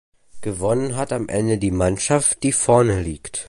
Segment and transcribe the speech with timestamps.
[0.41, 3.39] Gewonnen hat am Ende die Mannschaft, die vorne liegt.